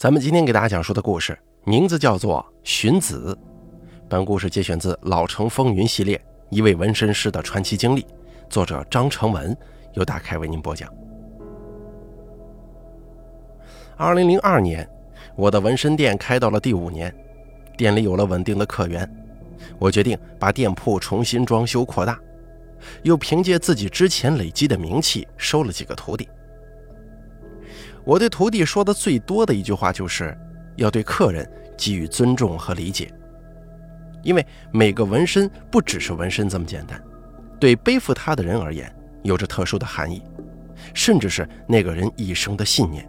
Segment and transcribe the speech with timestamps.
[0.00, 3.38] 咱们今天给大家讲述的故事名字叫做《荀子》。
[4.08, 8.06] 本故事节选自《老城风云》系列一位纹身师的传奇经历，
[8.48, 9.54] 作者张成文
[9.92, 10.90] 由大开为您播讲。
[13.94, 14.88] 二零零二年，
[15.36, 17.14] 我的纹身店开到了第五年，
[17.76, 19.06] 店里有了稳定的客源，
[19.78, 22.18] 我决定把店铺重新装修扩大，
[23.02, 26.26] 又凭借自己之前累积的名气收了几个徒弟。
[28.10, 30.36] 我对徒弟说的最多的一句话就是，
[30.74, 33.08] 要对客人给予尊重和理解，
[34.24, 37.00] 因为每个纹身不只是纹身这么简单，
[37.60, 38.92] 对背负它的人而言
[39.22, 40.20] 有着特殊的含义，
[40.92, 43.08] 甚至是那个人一生的信念。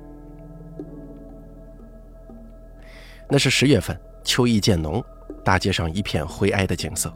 [3.27, 5.03] 那是十月份，秋意渐浓，
[5.43, 7.11] 大街上一片灰哀的景色。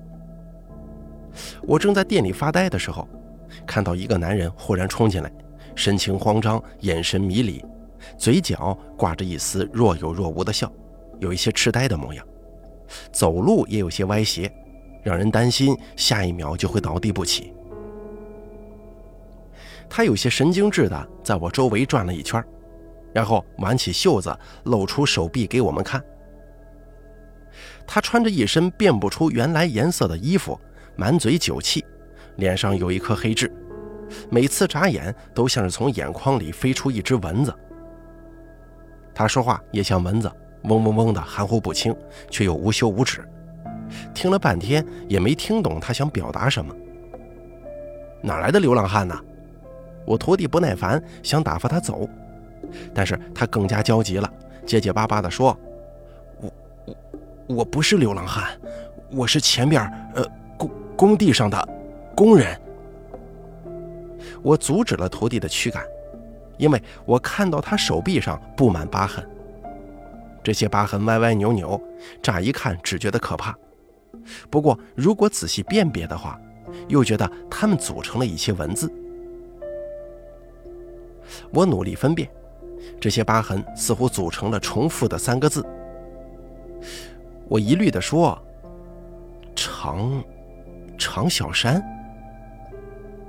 [1.62, 3.08] 我正在店里发呆的时候，
[3.64, 5.32] 看到一个男人忽然冲进来。
[5.76, 7.64] 神情慌张，眼神迷离，
[8.18, 10.72] 嘴角挂着一丝若有若无的笑，
[11.20, 12.26] 有一些痴呆的模样，
[13.12, 14.52] 走路也有些歪斜，
[15.04, 17.54] 让人担心下一秒就会倒地不起。
[19.90, 22.44] 他有些神经质的在我周围转了一圈，
[23.14, 26.04] 然后挽起袖子露出手臂给我们看。
[27.86, 30.60] 他穿着一身辨不出原来颜色的衣服，
[30.96, 31.86] 满嘴酒气，
[32.38, 33.52] 脸上有一颗黑痣。
[34.30, 37.54] 每次眨眼都像是从眼眶里飞出一只蚊子。
[39.16, 40.32] 他说话也像蚊子，
[40.66, 41.96] 嗡嗡嗡的含糊不清，
[42.30, 43.28] 却又无休无止。
[44.14, 46.76] 听了半天也没听懂他想表达什么。
[48.22, 49.18] 哪来的流浪汉呢？
[50.06, 52.08] 我徒弟不耐烦，想打发他走，
[52.94, 54.32] 但是他更加焦急了，
[54.66, 55.58] 结结巴巴地说
[56.42, 56.54] ：“我
[56.86, 56.96] 我
[57.56, 58.52] 我不是流浪汉，
[59.12, 59.82] 我是前边
[60.14, 60.24] 呃
[60.58, 61.70] 工工地上的
[62.16, 62.60] 工人。”
[64.44, 65.84] 我阻止了徒弟的驱赶，
[66.58, 69.28] 因为我看到他手臂上布满疤痕。
[70.44, 71.82] 这些疤痕歪歪扭扭，
[72.22, 73.58] 乍一看只觉得可怕。
[74.50, 76.40] 不过，如果仔细辨别的话，
[76.88, 78.92] 又觉得它们组成了一些文字。
[81.52, 82.30] 我努力分辨，
[83.00, 85.66] 这些疤痕似乎组成了重复的三个字。
[87.48, 88.40] 我疑虑地说
[89.56, 90.24] ：“常，
[90.98, 91.84] 常小山。”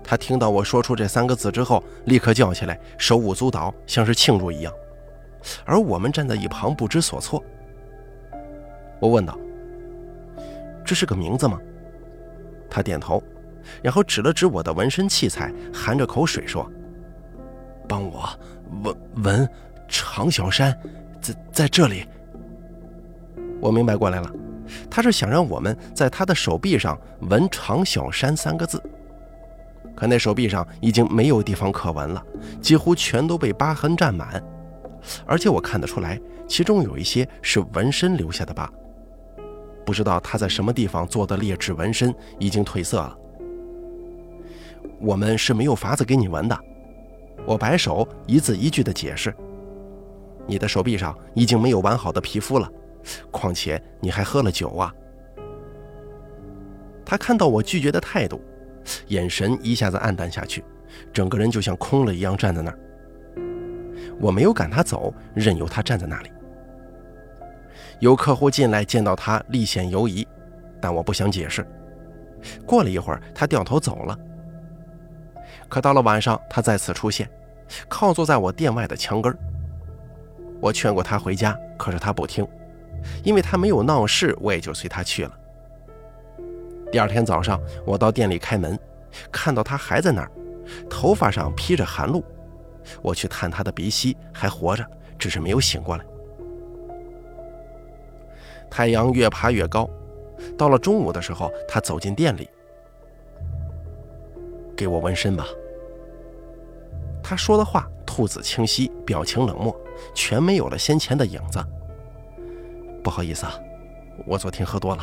[0.09, 4.73] 他听到我说出这三个字之后，立刻叫起来，手舞足蹈，像是庆祝一样。
[5.65, 7.43] 而我们站在一旁不知所措。
[9.01, 9.37] 我问道
[10.87, 11.61] ：“这是个名字吗？”
[12.71, 13.21] 他点头，
[13.83, 16.71] 然后指了指我的纹身器材，含着口水说
[17.89, 18.29] ：“帮我
[18.85, 19.51] 纹纹
[19.89, 20.79] 常小山，
[21.21, 22.07] 在在这里。”
[23.61, 24.33] 我明白过来了，
[24.89, 28.81] 他是想让我们在他的手臂上纹“常小山”三个字。
[29.97, 32.23] 可那手臂上已经没有地方可纹了，
[32.61, 34.41] 几乎全都被疤痕占满，
[35.25, 38.71] 而且我看得出来，其中有一些是纹身留下的疤。
[39.87, 43.17] 不知道他在什么地方做的劣质纹身已经褪色了。
[45.01, 46.59] 我们是没有法子给你纹的，
[47.47, 49.35] 我摆手一字一句的解释。
[50.47, 52.71] 你的手臂上已经没有完好的皮肤了，
[53.31, 54.93] 况且你还喝了酒啊。
[57.05, 58.41] 他看到我拒绝的态度。
[59.09, 60.65] 眼神一下子暗淡下去，
[61.13, 62.79] 整个人就像空了一样站在那儿。
[64.21, 66.31] 我没有赶他走，任由他站在那里。
[68.01, 70.27] 有客户进来，见到他立显犹疑，
[70.81, 71.67] 但我不想解释。
[72.65, 74.19] 过了一会儿，他掉头走了。
[75.69, 77.29] 可到了晚上，他再次出现，
[77.89, 79.39] 靠坐在我店外的墙根儿
[80.61, 82.47] 我劝过他回家，可是他不听，
[83.25, 85.33] 因为他没有闹事，我也就随他去了。
[86.97, 88.79] 第二天早上，我到店里开门，
[89.31, 90.31] 看到他还在那儿，
[90.89, 92.25] 头发上披着寒露。
[93.03, 94.83] 我去探他的鼻息，还活着，
[95.19, 96.05] 只是没有醒过来。
[98.71, 99.87] 太阳越爬越高，
[100.57, 102.49] 到了中午的时候，他走进店里，
[104.75, 105.45] 给我纹身吧。
[107.23, 109.79] 他说的话吐字清晰，表情冷漠，
[110.15, 111.63] 全没有了先前的影子。
[113.05, 113.53] 不好意思啊，
[114.25, 115.03] 我昨天喝多了。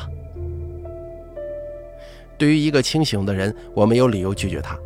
[2.43, 4.77] 对于一个清醒的人，我没有理由拒绝他。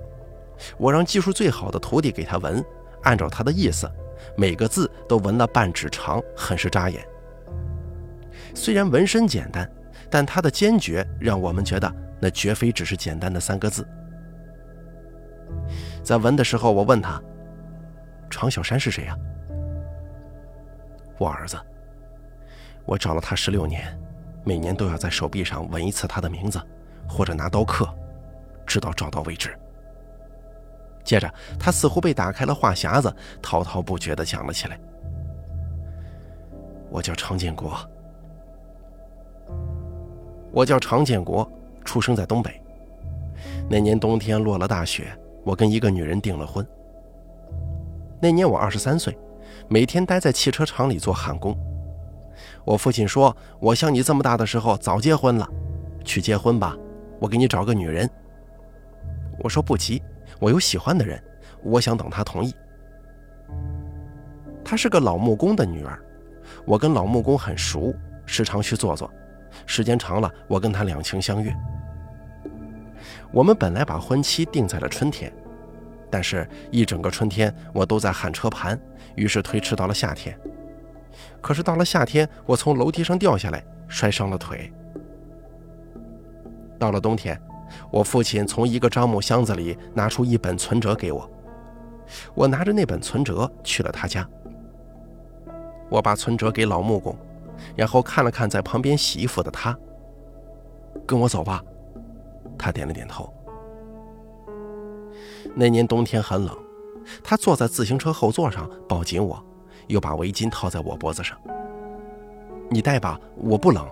[0.77, 2.63] 我让技术最好的徒弟给他纹，
[3.01, 3.91] 按照他的意思，
[4.37, 7.03] 每个字都纹了半指长，很是扎眼。
[8.53, 9.67] 虽然纹身简单，
[10.07, 13.83] 但他的坚决让我们觉得那绝非只是简单的三个字。
[16.03, 17.19] 在纹的时候，我问他
[18.29, 19.17] ：“常小山是谁呀？”
[21.17, 21.57] 我儿子。
[22.85, 23.99] 我找了他十六年，
[24.45, 26.61] 每年都要在手臂上纹一次他的名字。
[27.07, 27.87] 或者拿刀刻，
[28.65, 29.57] 直到找到为止。
[31.03, 34.79] 接着，他似乎被打开了话匣子，滔滔不绝地讲了起来。
[36.89, 37.77] 我叫常建国。
[40.51, 41.49] 我叫常建国，
[41.85, 42.61] 出生在东北。
[43.69, 45.07] 那年冬天落了大雪，
[45.43, 46.65] 我跟一个女人订了婚。
[48.19, 49.17] 那年我二十三岁，
[49.69, 51.55] 每天待在汽车厂里做焊工。
[52.65, 55.47] 我父亲说：“我像你这么大的时候早结婚了，
[56.03, 56.75] 去结婚吧，
[57.19, 58.09] 我给你找个女人。”
[59.39, 60.01] 我说不急，
[60.39, 61.21] 我有喜欢的人，
[61.61, 62.53] 我想等他同意。
[64.65, 65.99] 她是个老木工的女儿，
[66.65, 67.93] 我跟老木工很熟，
[68.25, 69.09] 时常去坐坐。
[69.65, 71.55] 时间长了，我跟他两情相悦。
[73.31, 75.31] 我们本来把婚期定在了春天，
[76.09, 78.79] 但是一整个春天我都在焊车盘，
[79.15, 80.37] 于是推迟到了夏天。
[81.41, 84.71] 可是到了夏天，我从楼梯上掉下来，摔伤了腿。
[86.79, 87.39] 到了冬天，
[87.91, 91.29] 我父亲从一个樟木箱子里拿出一本存折给我，
[92.33, 94.27] 我拿着那本存折去了他家。
[95.89, 97.15] 我把存折给老木工。
[97.75, 99.75] 然后看了看在旁边洗衣服的他，
[101.07, 101.59] 跟我走吧。
[102.55, 103.33] 他点了点头。
[105.55, 106.55] 那年冬天很冷，
[107.23, 109.43] 他坐在自行车后座上抱紧我，
[109.87, 111.35] 又把围巾套在我脖子上。
[112.69, 113.83] 你带吧，我不冷。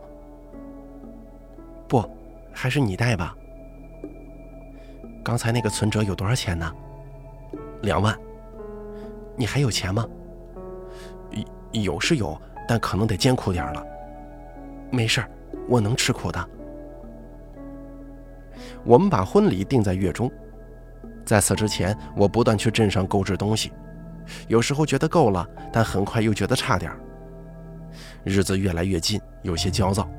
[1.88, 2.08] 不，
[2.56, 3.36] 还是你带吧。
[5.24, 6.72] 刚才那个存折有多少钱呢？
[7.82, 8.18] 两万。
[9.36, 10.08] 你还有钱吗？
[11.74, 12.40] 有是有。
[12.68, 13.86] 但可能得艰苦点了。
[14.90, 15.30] 没事儿，
[15.70, 16.50] 我能吃苦的。
[18.84, 20.32] 我们把婚礼定在月中，
[21.24, 23.72] 在此之前，我不断去镇上购置东西，
[24.48, 27.00] 有时候觉得够了，但很快又觉得差点儿。
[28.24, 30.10] 日子越来越近，有些焦躁。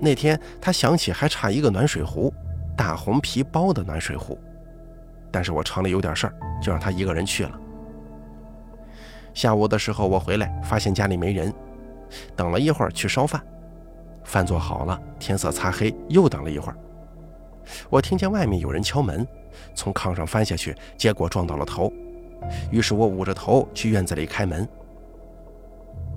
[0.00, 2.32] 那天他想起还差一个暖水壶，
[2.76, 4.38] 大红皮包的暖水壶，
[5.30, 7.60] 但是我厂里有点事儿，就让他一个人去了。
[9.34, 11.52] 下午的时候，我回来发现家里没人，
[12.34, 13.40] 等了一会儿去烧饭，
[14.24, 16.76] 饭做好了，天色擦黑，又等了一会儿，
[17.88, 19.26] 我听见外面有人敲门，
[19.74, 21.92] 从炕上翻下去，结果撞到了头，
[22.70, 24.66] 于是我捂着头去院子里开门。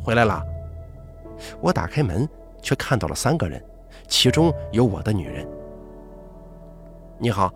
[0.02, 0.44] 回来了，
[1.62, 2.28] 我打开门，
[2.62, 3.64] 却看到了三个人，
[4.08, 5.48] 其中有我的女人。
[7.20, 7.54] 你好，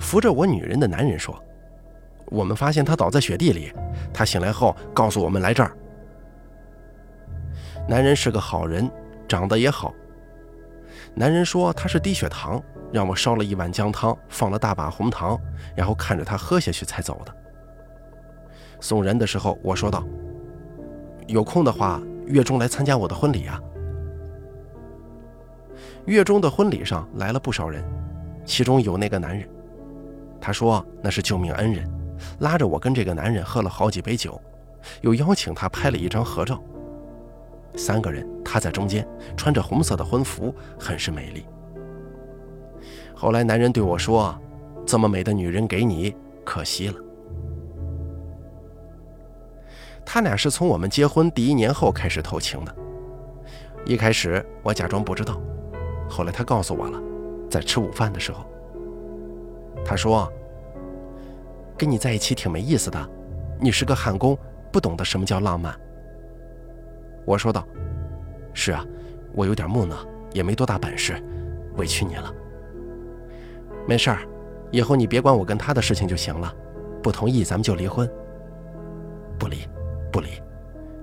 [0.00, 1.38] 扶着我女人的男人说。
[2.26, 3.70] 我们发现他倒在雪地里，
[4.12, 5.76] 他醒来后告诉我们来这儿。
[7.86, 8.90] 男人是个好人，
[9.28, 9.92] 长得也好。
[11.14, 12.60] 男人说他是低血糖，
[12.90, 15.38] 让我烧了一碗姜汤，放了大把红糖，
[15.76, 17.36] 然后看着他喝下去才走的。
[18.80, 20.02] 送人的时候，我说道
[21.28, 23.60] ：“有空的话，月中来参加我的婚礼啊。”
[26.06, 27.82] 月中的婚礼上来了不少人，
[28.44, 29.48] 其中有那个男人，
[30.40, 31.90] 他说那是救命恩人。
[32.40, 34.40] 拉着我跟这个男人喝了好几杯酒，
[35.00, 36.62] 又邀请他拍了一张合照。
[37.76, 39.06] 三个人，他在中间，
[39.36, 41.44] 穿着红色的婚服，很是美丽。
[43.14, 44.38] 后来男人对我说
[44.86, 46.14] ：“这么美的女人给你，
[46.44, 46.94] 可惜了。”
[50.06, 52.74] 他俩是从我们结婚第一年后开始偷情的。
[53.84, 55.40] 一开始我假装不知道，
[56.14, 57.02] 后来他告诉我了，
[57.50, 58.44] 在吃午饭的时候，
[59.84, 60.32] 他说。
[61.76, 63.10] 跟你在一起挺没意思的，
[63.58, 64.38] 你是个焊工，
[64.70, 65.74] 不懂得什么叫浪漫。
[67.26, 67.66] 我说道
[68.54, 68.86] ：“是啊，
[69.32, 69.96] 我有点木讷，
[70.32, 71.20] 也没多大本事，
[71.76, 72.32] 委屈你了。
[73.88, 74.20] 没事儿，
[74.70, 76.54] 以后你别管我跟他的事情就行了。
[77.02, 78.08] 不同意咱们就离婚。
[79.36, 79.66] 不离，
[80.12, 80.28] 不离，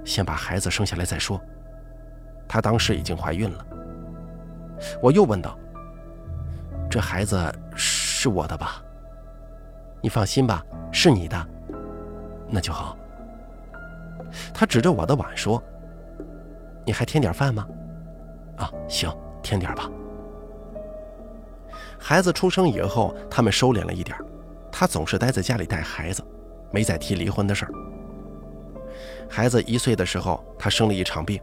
[0.06, 1.40] 先把孩子生下来再说。
[2.48, 3.66] 她当时已经怀孕了。
[5.02, 5.58] 我又问道：
[6.90, 7.38] 这孩子
[7.76, 8.84] 是我的吧？”
[10.02, 11.48] 你放心吧，是你的，
[12.50, 12.98] 那就好。
[14.54, 15.62] 他指着我的碗说
[16.86, 17.68] ：“你还添点饭吗？”
[18.58, 19.90] 啊，行，添点吧。
[22.00, 24.18] 孩子出生以后，他们收敛了一点，
[24.72, 26.24] 他总是待在家里带孩子，
[26.72, 27.72] 没再提离婚的事儿。
[29.30, 31.40] 孩子一岁的时候，他生了一场病，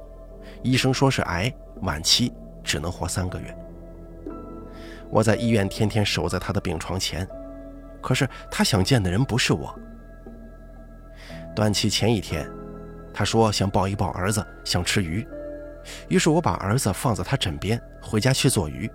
[0.62, 1.52] 医生说是癌，
[1.82, 2.32] 晚期，
[2.68, 3.56] 只能活三个月。
[5.08, 7.26] 我在医院天天守在他的病床前。
[8.00, 9.76] 可是他想见的人不是我。
[11.54, 12.48] 断气前一天，
[13.12, 15.26] 他说想抱一抱儿子，想吃鱼，
[16.08, 18.88] 于是我把儿子放在他枕边，回家去做鱼。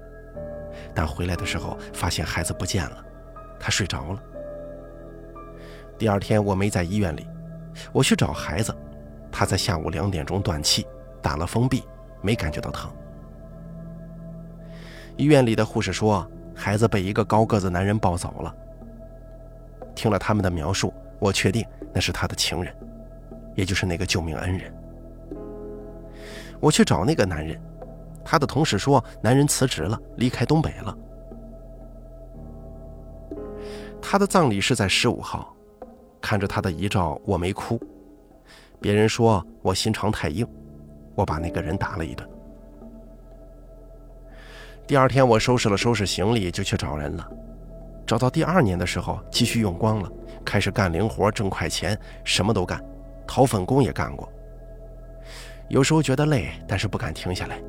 [0.95, 3.05] 但回来的时候发现孩子不见了，
[3.59, 4.23] 他睡着了。
[5.97, 7.27] 第二天我没在医院里，
[7.91, 8.73] 我去找孩子，
[9.29, 10.87] 他在下午两点钟断气，
[11.21, 11.83] 打了封闭，
[12.21, 12.89] 没感觉到疼。
[15.17, 18.55] 医院里的护士说，孩子被一个高个子男人抱走了。
[19.95, 22.75] 听了他们的描述，我确定那是他的情人，
[23.55, 24.73] 也就是那个救命恩人。
[26.59, 27.61] 我去找那个男人，
[28.23, 30.97] 他的同事说男人辞职了，离开东北了。
[34.01, 35.55] 他的葬礼是在十五号，
[36.19, 37.79] 看着他的遗照，我没哭。
[38.81, 40.45] 别人说我心肠太硬，
[41.15, 42.27] 我把那个人打了一顿。
[44.93, 47.27] 第二天，我收拾了收拾行李，就去找人了。
[48.05, 50.11] 找到第二年的时候，积蓄用光了，
[50.45, 52.79] 开始干零活挣快钱，什么都干，
[53.25, 54.31] 讨粉工也干过。
[55.67, 57.59] 有时候觉得累，但是不敢停下来，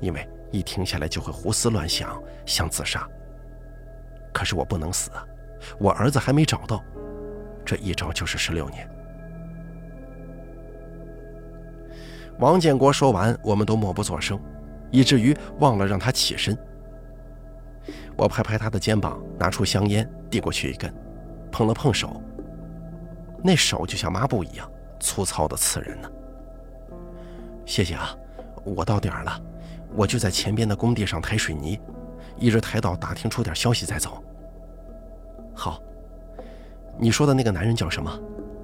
[0.00, 3.08] 因为一停下来就会胡思乱想，想自杀。
[4.32, 5.24] 可是我不能死啊！
[5.78, 6.82] 我儿子还没找到，
[7.64, 8.90] 这一找就是十六年。
[12.40, 14.36] 王建国说完，我们都默不作声。
[14.90, 16.56] 以至于忘了让他起身。
[18.16, 20.92] 我拍拍他的肩膀，拿出香烟递过去一根，
[21.50, 22.20] 碰了碰手。
[23.42, 26.10] 那手就像抹布一样粗糙的刺人呢。
[27.64, 28.14] 谢谢啊，
[28.64, 29.40] 我到点儿了，
[29.94, 31.80] 我就在前边的工地上抬水泥，
[32.36, 34.22] 一直抬到打听出点消息再走。
[35.54, 35.80] 好，
[36.98, 38.10] 你说的那个男人叫什么？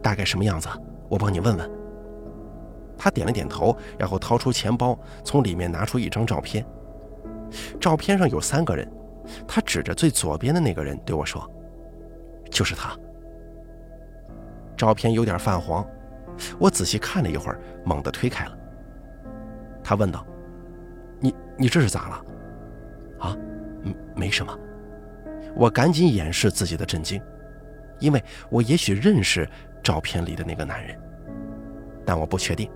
[0.02, 0.68] 大概什么样子？
[1.09, 1.71] 我帮你问问。
[2.99, 6.65] 他点了点头，然后掏出钱包，从里面拿出一张照片。
[7.81, 8.91] 照片上有三个人，
[9.47, 11.49] 他指着最左边的那个人对我说
[12.50, 12.97] ：“就是他。”
[14.76, 15.87] 照片有点泛黄，
[16.59, 18.59] 我仔细看了一会儿，猛地推开了。
[19.83, 20.26] 他问道
[21.21, 22.25] ：“你你这是咋了
[23.21, 23.37] ？”“啊，
[23.83, 24.59] 没没什么。”
[25.55, 27.19] 我赶紧掩饰自己的震惊，
[27.99, 29.49] 因为我也许认识
[29.83, 30.99] 照片里的那个男人，
[32.05, 32.71] 但我不确定。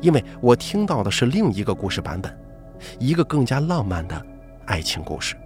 [0.00, 2.36] 因为我听到的是另一个故事版本，
[2.98, 4.26] 一个更加浪漫的
[4.66, 5.36] 爱情故事。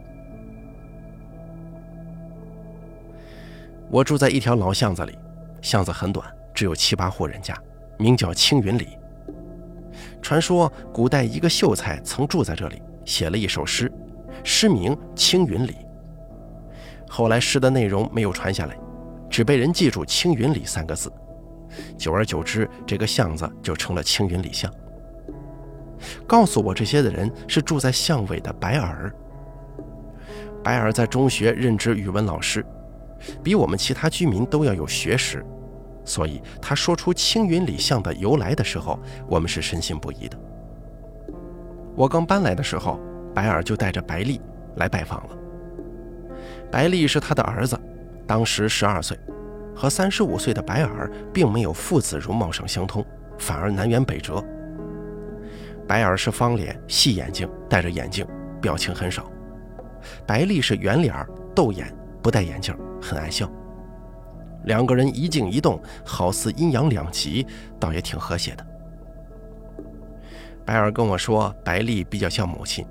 [3.91, 5.19] 我住在一条老巷子里，
[5.63, 7.57] 巷子很短，只有七八户人家，
[7.99, 8.89] 名叫青云里。
[10.23, 13.91] 传说古代一个秀才曾住在这里，写了一首诗，
[14.45, 15.73] 诗名《青云里》。
[17.09, 18.79] 后来诗的内容没有传下来，
[19.29, 21.13] 只被人记住“青云里”三个字。
[21.97, 24.73] 久而久之，这个巷子就成了青云里巷。
[26.27, 29.13] 告诉我这些的人是住在巷尾的白尔。
[30.63, 32.65] 白尔在中学任职语文老师，
[33.43, 35.45] 比我们其他居民都要有学识，
[36.05, 40.39] 所以他说出青云里巷的由来的时候，我们是深信不疑的。
[41.95, 42.99] 我刚搬来的时候，
[43.35, 44.41] 白尔就带着白丽
[44.77, 45.37] 来拜访了。
[46.71, 47.79] 白丽是他的儿子，
[48.27, 49.19] 当时十二岁。
[49.75, 53.05] 和三十五岁的白尔并没有父子容貌上相通，
[53.39, 54.45] 反而南辕北辙。
[55.89, 58.27] 白尔是方脸、细眼睛，戴着眼镜，
[58.61, 59.25] 表情很少；
[60.27, 63.51] 白丽是圆脸、豆眼，不戴眼镜，很爱笑。
[64.65, 67.47] 两个人一静一动，好似阴阳两极，
[67.79, 68.67] 倒也挺和谐的。
[70.65, 72.87] 白尔跟我说，白丽比较像母亲。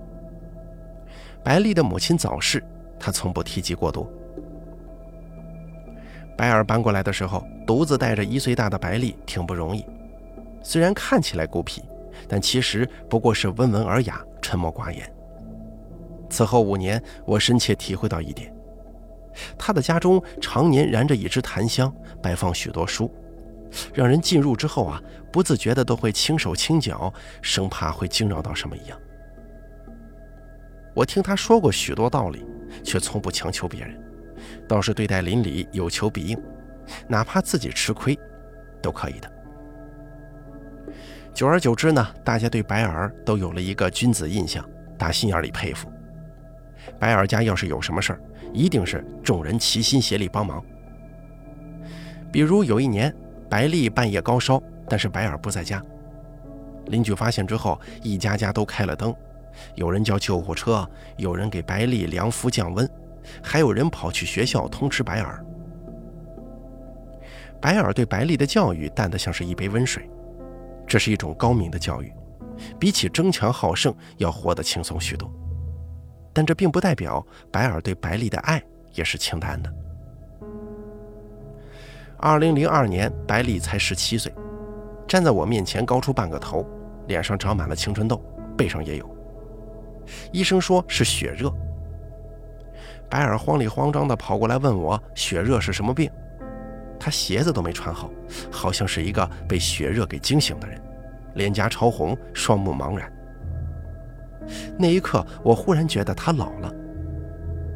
[1.43, 2.61] 白丽的母亲早逝，
[2.99, 4.11] 他从不提及过多。
[6.39, 9.85] 白尔搬过来的时候，独自带着一岁大的白丽，挺不容易。
[10.63, 11.83] 虽然看起来孤僻，
[12.29, 15.13] 但其实不过是温文尔雅、沉默寡言。
[16.29, 18.55] 此后五年，我深切体会到一点：
[19.57, 21.93] 他的家中常年燃着一支檀香，
[22.23, 23.13] 摆放许多书，
[23.93, 25.03] 让人进入之后啊，
[25.33, 28.97] 不自觉的都会轻手轻脚，生怕会惊扰到什么一样。
[30.93, 32.45] 我听他说过许多道理，
[32.81, 34.01] 却从不强求别人。
[34.69, 36.39] 倒是对待邻里有求必应，
[37.07, 38.17] 哪怕自己吃亏，
[38.83, 39.29] 都可以的。
[41.33, 44.63] 久而久之呢，大家对白尔都有了一个君子印象，
[44.95, 45.91] 打心眼里佩服。
[46.99, 48.21] 白尔家要是有什么事儿，
[48.53, 50.63] 一定是众人齐心协力帮忙。
[52.31, 53.11] 比如有一年，
[53.49, 55.83] 白丽半夜高烧，但是白尔不在家，
[56.87, 59.15] 邻居发现之后，一家家都开了灯，
[59.73, 62.87] 有人叫救护车，有人给白丽量服降温。
[63.43, 65.43] 还有人跑去学校通知白尔。
[67.61, 70.09] 白尔对白丽的教育淡得像是一杯温水，
[70.87, 72.13] 这是一种高明的教育，
[72.79, 75.29] 比起争强好胜要活得轻松许多。
[76.31, 79.73] 但这并不代表白尔对白丽的爱也是清淡的。
[82.17, 84.33] 二零零二年，白丽才十七岁，
[85.07, 86.65] 站在我面前高出半个头，
[87.07, 88.21] 脸上长满了青春痘，
[88.57, 89.17] 背上也有。
[90.31, 91.53] 医生说是血热。
[93.09, 96.09] 白尔慌里慌张地跑过来问我：“血热是什么病？”
[96.99, 98.11] 他鞋子都没穿好，
[98.51, 100.79] 好像是一个被血热给惊醒的人，
[101.35, 103.11] 脸颊潮红，双目茫然。
[104.77, 106.73] 那一刻，我忽然觉得他老了。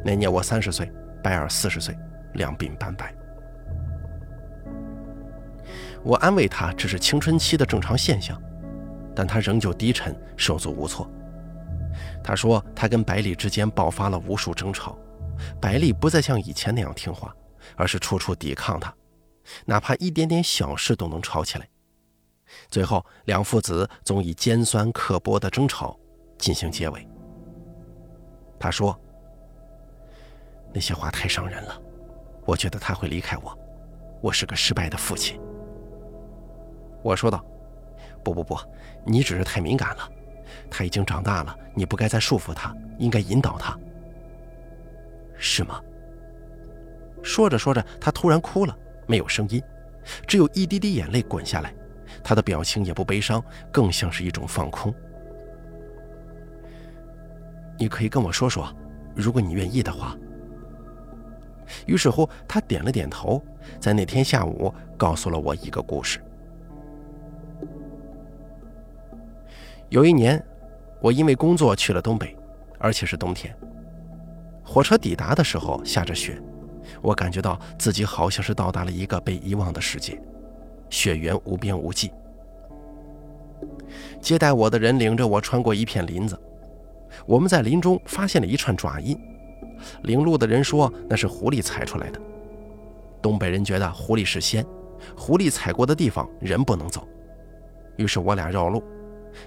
[0.04, 0.90] 那年我三十岁，
[1.22, 1.96] 白尔四十岁，
[2.34, 3.14] 两鬓斑白。
[6.02, 8.40] 我安慰他：“这是青春期的正常现象。”
[9.16, 11.08] 但他仍旧低沉，手足无措。
[12.22, 14.98] 他说，他跟百里之间爆发了无数争吵，
[15.60, 17.34] 百丽不再像以前那样听话，
[17.76, 18.94] 而是处处抵抗他，
[19.64, 21.68] 哪怕一点点小事都能吵起来。
[22.68, 25.98] 最后，两父子总以尖酸刻薄的争吵
[26.38, 27.08] 进行结尾。
[28.58, 28.98] 他说
[30.72, 31.80] ：“那些话太伤人了，
[32.44, 33.58] 我觉得他会离开我，
[34.22, 35.40] 我是个失败的父亲。”
[37.02, 37.44] 我说道
[38.22, 38.56] ：“不不不，
[39.04, 40.08] 你只是太敏感了。”
[40.70, 43.76] 他已经长大了，你不该再束缚他，应该引导他，
[45.36, 45.80] 是吗？
[47.22, 48.76] 说着说着，他突然哭了，
[49.06, 49.62] 没有声音，
[50.26, 51.74] 只有一滴滴眼泪滚下来。
[52.22, 54.94] 他的表情也不悲伤，更像是一种放空。
[57.78, 58.72] 你可以跟我说说，
[59.14, 60.16] 如果你愿意的话。
[61.86, 63.42] 于是乎，他点了点头，
[63.80, 66.20] 在那天下午告诉了我一个故事。
[69.88, 70.42] 有一年。
[71.00, 72.34] 我因为工作去了东北，
[72.78, 73.54] 而且是冬天。
[74.74, 76.36] 火车抵达的时候下着雪，
[77.00, 80.20] 我感觉到自己好像是到达了一个被遗忘的世界，
[80.90, 82.10] 雪原无边无际。
[84.20, 86.36] 接待我的人领着我穿过一片林子，
[87.24, 89.16] 我们在林中发现了一串爪印，
[90.02, 92.20] 领路的人说那是狐狸踩出来的。
[93.22, 94.66] 东北人觉得狐狸是仙，
[95.16, 97.06] 狐狸踩过的地方人不能走，
[97.96, 98.82] 于是我俩绕路。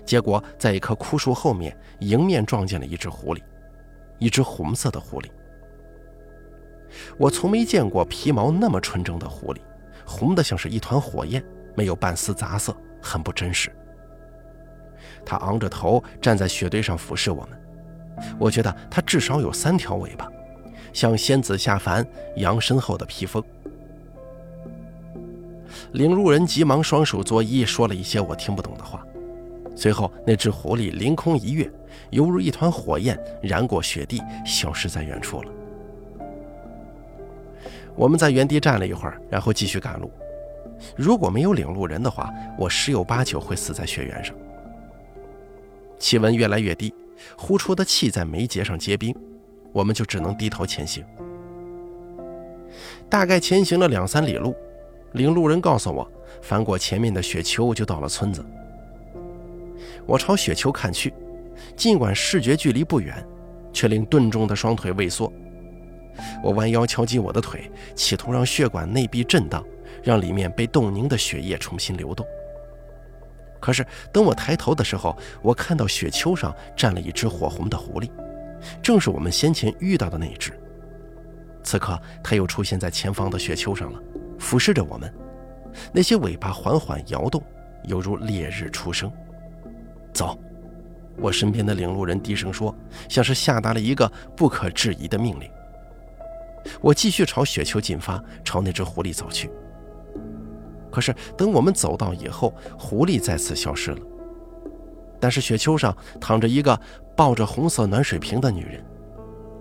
[0.06, 3.42] 结果在一棵枯树后面，迎面撞见了一只狐狸，
[4.20, 5.28] 一只红色的狐狸。
[7.18, 9.60] 我从没见过皮毛那么纯正的狐狸，
[10.06, 11.44] 红的像是一团火焰，
[11.76, 13.72] 没有半丝杂色，很不真实。
[15.26, 17.60] 它昂着头站在雪堆上俯视我们，
[18.40, 20.28] 我觉得它至少有三条尾巴，
[20.94, 22.06] 像仙子下凡
[22.38, 23.44] 扬身后的披风。
[25.92, 29.06] 领路人急忙双手作揖，说了一些我听不懂的话。
[29.78, 31.72] 随后，那只狐狸凌空一跃，
[32.10, 35.52] 犹如一团火焰，燃过雪地，消失在远处了。
[37.96, 40.12] 我们在原地站了一会儿，然后继续赶路。
[40.96, 44.36] 如果没有领路人的话，我十有八九会死在雪原上。
[46.00, 46.92] 气温越来越低，
[47.38, 49.16] 呼出的气在眉睫上结冰，
[49.72, 51.06] 我们就只能低头前行。
[53.08, 54.56] 大概前行了两三里路，
[55.12, 56.12] 领路人告诉我，
[56.42, 58.44] 翻过前面的雪丘就到了村子。
[60.08, 61.14] 我朝雪丘看去，
[61.76, 63.24] 尽管视觉距离不远，
[63.74, 65.32] 却令钝重的双腿畏缩。
[66.42, 69.64] 我弯腰敲击我的腿，企图让血管内壁震荡，
[70.02, 72.26] 让里面被冻凝的血液重新流动。
[73.60, 78.10] 可是，等我抬头的时候，我看到雪丘上站了一只火红的狐狸，
[78.82, 80.54] 正是我们先前遇到的那只。
[81.64, 84.00] 此刻，它又出现在前方的雪丘上了，
[84.40, 85.14] 俯视着我们，
[85.92, 87.44] 那些尾巴缓缓摇动，
[87.84, 89.12] 犹如烈日初升。
[90.18, 90.36] 走，
[91.18, 92.76] 我身边的领路人低声说，
[93.08, 95.48] 像是下达了一个不可置疑的命令。
[96.82, 99.52] 我继续朝雪丘进发，朝那只狐狸走去。
[100.92, 104.00] 可是等我们走到以后，狐狸再次消失了。
[105.20, 106.80] 但是雪丘上躺着一个
[107.16, 108.84] 抱着红色暖水瓶的女人，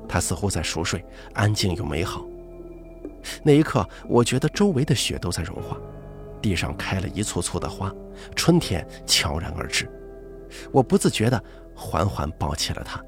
[0.08, 2.24] 她似乎在熟睡，安静又美好。
[3.42, 5.76] 那一刻，我觉得周围的雪都在融化，
[6.40, 7.92] 地上开了一簇簇的花，
[8.34, 9.90] 春天悄然而至。
[10.72, 11.42] 我不自觉地
[11.74, 13.02] 缓缓抱起了他。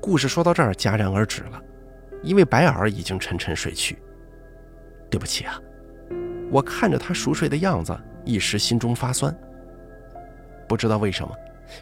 [0.00, 1.60] 故事说到这儿戛然而止了，
[2.22, 3.98] 因为白耳已经沉沉睡去。
[5.10, 5.60] 对不起啊，
[6.50, 9.36] 我看着他熟睡的样子，一时心中发酸。
[10.68, 11.34] 不知道为什么，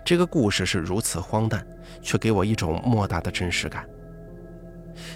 [0.04, 1.64] 这个故事是如此荒诞，
[2.00, 3.86] 却给我一种莫大的真实感。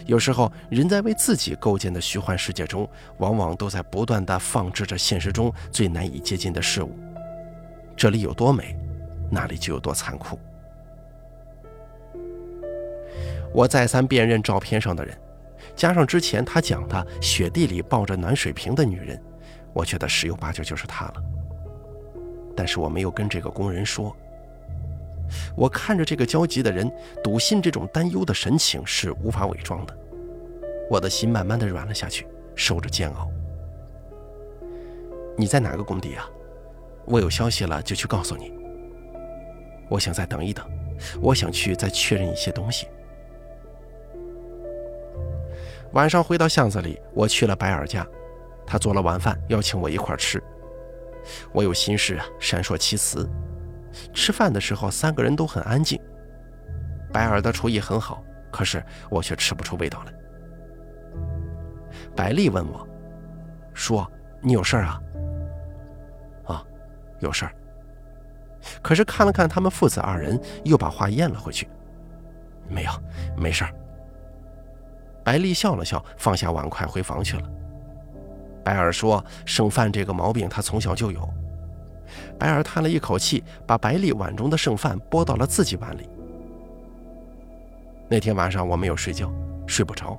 [0.07, 2.89] 有时候，人在为自己构建的虚幻世界中，
[3.19, 6.97] 往往都在不断地放置着现实中最难以接近的事物。
[7.97, 8.77] 这里有多美，
[9.31, 10.39] 那里就有多残酷。
[13.53, 15.17] 我再三辨认照片上的人，
[15.77, 19.21] 加上之前他讲的雪地里抱着暖水瓶的女人，
[19.73, 21.15] 我觉得十有八九就是她了。
[22.57, 24.15] 但是我没有跟这个工人说。
[25.57, 26.91] 我看着这个焦急的人，
[27.23, 29.99] 笃信这种担忧的神情是无法伪装的。
[30.91, 33.31] 我的心慢慢的软了下去，受着煎熬。
[35.37, 36.29] 你在哪个工地啊？
[37.05, 38.53] 我有消息了，就去告诉你。
[39.89, 40.65] 我想再等一等，
[41.21, 42.87] 我想去再确认一些东西。
[45.93, 48.07] 晚上回到巷子里，我去了白尔家，
[48.67, 50.43] 他做了晚饭，邀请我一块吃。
[51.53, 53.29] 我有心事啊，闪烁其词。
[54.15, 56.01] 吃饭的时候，三个人都很安静。
[57.13, 60.13] 白尔的厨艺很好，可是我却吃不出味道来。
[62.17, 62.89] 百丽问我，
[63.75, 64.11] 说
[64.41, 64.99] ：“你有事啊？”
[67.23, 67.55] 有事儿。
[68.83, 71.69] 可是看了看他们父子二人，又把话咽了回去。
[72.69, 72.91] 没有，
[73.37, 73.75] 没事儿。
[75.25, 77.49] 白丽笑了笑，放下碗筷回房去了。
[78.65, 81.29] 白尔说：“剩饭这个毛病，他从小就有。”
[82.39, 86.09] 白尔叹了一口气，把白丽碗中的剩饭拨到了自己碗里。
[88.09, 89.33] 那天晚上我没有睡觉，
[89.67, 90.19] 睡不着，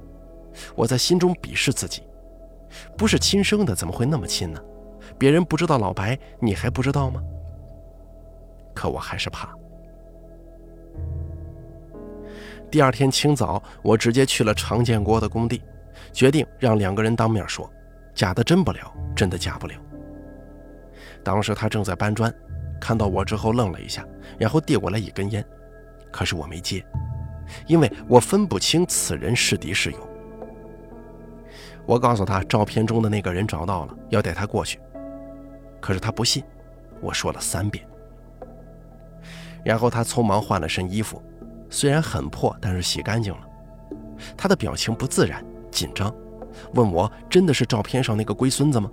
[0.76, 2.04] 我在心中鄙视自己，
[2.98, 4.60] 不是亲生的怎么会那么亲呢？
[5.18, 7.22] 别人不知道老白，你还不知道吗？
[8.74, 9.50] 可我还是怕。
[12.72, 15.62] 第二天清早，我直接去了常建国的工地，
[16.12, 17.72] 决定让两个人当面说，
[18.16, 19.76] 假的真不了，真的假不了。
[21.24, 22.34] 当时他正在搬砖，
[22.82, 24.04] 看到我之后愣了一下，
[24.40, 25.46] 然后递过来一根烟，
[26.12, 26.84] 可是我没接，
[27.68, 30.10] 因为我分不清此人是敌是友。
[31.86, 34.80] 我告诉他照片中的那个人找到了，要带他过去，
[35.84, 36.42] 可是他不信，
[37.02, 37.86] 我说了三遍。
[39.66, 41.22] 然后他匆忙换了身衣服。
[41.70, 43.42] 虽然很破，但是洗干净了。
[44.38, 46.16] 他的表情不自然，紧张，
[46.76, 48.90] 问我：“真的是照片上那个龟孙子吗？”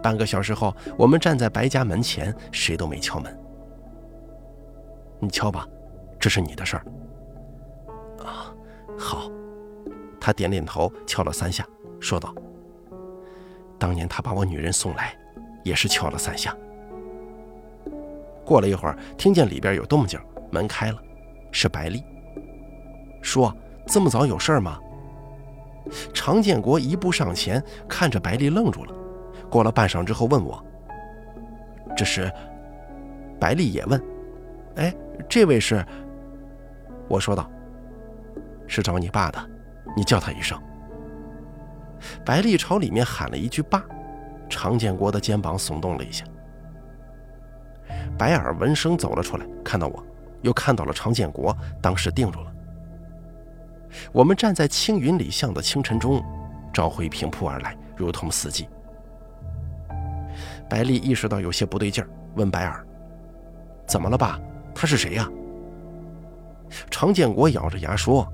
[0.00, 3.36] 半个小时后，我们站在白家门前，谁都没敲门。
[5.18, 5.66] 你敲吧，
[6.20, 6.84] 这是你的事儿。
[8.24, 8.54] 啊，
[8.96, 9.28] 好。
[10.20, 11.66] 他点点头，敲了三下，
[11.98, 12.32] 说道
[13.78, 15.14] ：“当年他把我女人送来，
[15.62, 16.54] 也是敲了三下。”
[18.44, 20.18] 过了一会儿，听见里边有动静。
[20.50, 20.98] 门开了，
[21.52, 22.02] 是白丽。
[23.20, 23.54] 说
[23.86, 24.80] ：“这么早有事吗？”
[26.14, 28.94] 常建国一步上前，看着白丽愣住了。
[29.50, 30.64] 过了半晌之后，问我
[31.94, 32.32] ：“这是？”
[33.38, 34.02] 白丽也问
[34.76, 34.94] ：“哎，
[35.28, 35.84] 这位是？”
[37.08, 37.50] 我说道
[38.66, 39.38] ：“是找你爸的，
[39.94, 40.58] 你叫他一声。”
[42.24, 43.84] 白丽朝里面喊了一句“爸”，
[44.48, 46.24] 常建国的肩膀耸动了一下。
[48.16, 50.04] 白尔闻声走了出来，看到我。
[50.42, 52.52] 又看到了常建国，当时定住了。
[54.12, 56.22] 我们站在青云里巷的清晨中，
[56.72, 58.68] 朝晖平铺而来，如同四季。
[60.70, 62.86] 白丽意识到有些不对劲儿，问白尔
[63.84, 64.38] ：“怎么了，爸？
[64.72, 65.28] 他是谁呀？”
[66.88, 68.24] 常建国咬着牙说：“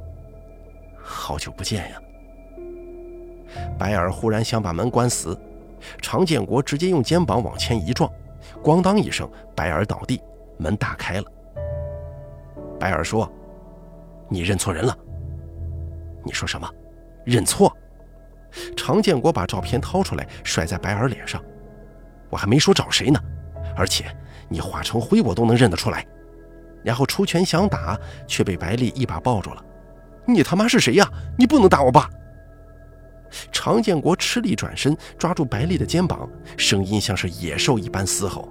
[1.02, 1.98] 好久不见呀。”
[3.78, 5.38] 白尔忽然想把门关死，
[6.00, 8.10] 常建国直接用肩膀往前一撞，
[8.62, 10.20] 咣当一声，白尔倒地，
[10.58, 11.24] 门打开了。
[12.78, 13.30] 白尔说
[14.28, 14.96] ：“你认错人了。”
[16.24, 16.68] 你说什么？
[17.24, 17.74] 认错？
[18.76, 21.42] 常建国把照片掏出来甩在白尔脸上。
[22.30, 23.20] 我还没说找谁呢，
[23.76, 24.04] 而且
[24.48, 26.06] 你化成灰我都能认得出来。
[26.82, 29.64] 然后出拳想打，却被白丽一把抱住了。
[30.26, 31.08] 你他妈是谁呀？
[31.38, 32.10] 你不能打我爸！
[33.52, 38.48] 常建国吃力转身抓住白丽的肩膀，声音像是野兽一般嘶吼：“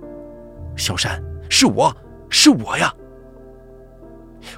[0.76, 1.96] 小山，是我，
[2.30, 2.93] 是我呀！”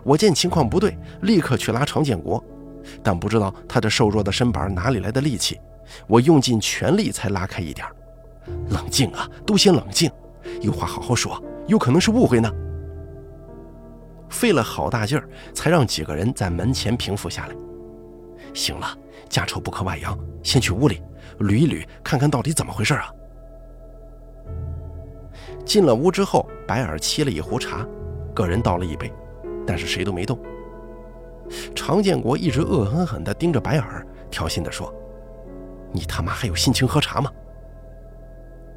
[0.03, 2.43] 我见情况不对，立刻去拉常建国，
[3.03, 5.59] 但不知道他这瘦弱的身板哪里来的力气，
[6.07, 7.87] 我用尽全力才拉开一点。
[8.69, 10.11] 冷静啊，都先冷静，
[10.61, 12.51] 有话好好说，有可能是误会呢。
[14.29, 17.55] 费了好大劲儿，才让几个人在门前平复下来。
[18.53, 18.97] 行了，
[19.29, 21.01] 家丑不可外扬，先去屋里
[21.39, 23.11] 捋一捋，看看到底怎么回事啊。
[25.65, 27.85] 进了屋之后，白尔沏了一壶茶，
[28.33, 29.11] 个人倒了一杯。
[29.67, 30.37] 但是谁都没动。
[31.73, 34.93] 常建国一直恶狠狠地盯着白尔，挑衅地说
[35.91, 37.31] ：“你他妈还有心情喝茶吗？”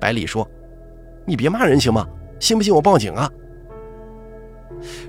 [0.01, 0.49] 百里说
[1.27, 2.07] ：“你别骂人行吗？
[2.41, 3.31] 信不信我报警啊？”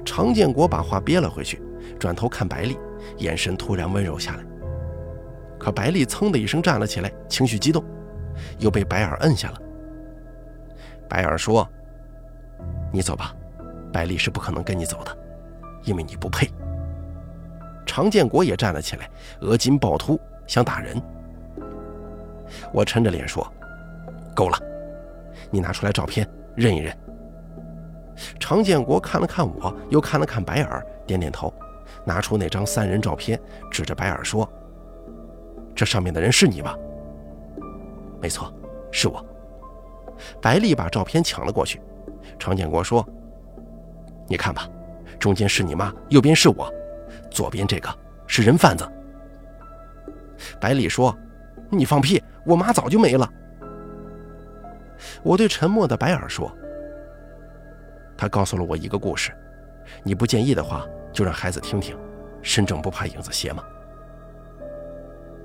[0.03, 1.61] 常建国把话憋了回去，
[1.97, 2.77] 转头看白丽，
[3.19, 4.43] 眼神突然温柔下来。
[5.59, 7.83] 可白丽噌的一声站了起来，情绪激动，
[8.57, 9.61] 又被白尔摁下了。
[11.09, 11.67] 白尔说
[12.93, 13.35] ：“你走吧，
[13.91, 15.15] 白丽是不可能跟你走的。”
[15.83, 16.49] 因为你不配。
[17.85, 19.09] 常建国也站了起来，
[19.41, 21.01] 额筋暴突，想打人。
[22.73, 23.45] 我沉着脸说
[24.35, 24.57] ：“够了，
[25.49, 26.95] 你拿出来照片认一认。”
[28.39, 31.53] 常建国看了看我，又看了看白尔，点点头，
[32.05, 33.39] 拿出那张三人照片，
[33.71, 34.47] 指着白尔说
[35.79, 36.77] ：“这上面的人是你吧
[38.21, 38.53] ？”“没错，
[38.91, 39.25] 是我。”
[40.41, 41.81] 白丽把照片抢了过去。
[42.37, 43.07] 常建国说
[44.27, 44.67] ：“你看吧。”
[45.17, 46.69] 中间是你妈，右边是我，
[47.31, 47.89] 左边这个
[48.27, 48.85] 是人贩子。
[50.59, 51.17] 白里说
[51.71, 53.29] ：“你放屁，我妈早就没了。”
[55.23, 56.51] 我对沉默的白尔说
[58.17, 59.31] ：“他告诉了我一个故事，
[60.03, 61.97] 你不介意的话，就让孩子听听。
[62.41, 63.63] 身正不怕影子斜吗？”